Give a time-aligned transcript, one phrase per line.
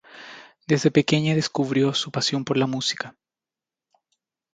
[0.65, 3.15] Desde pequeña descubrió su pasión por la música.